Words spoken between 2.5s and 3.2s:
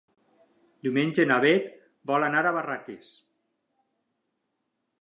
Barraques.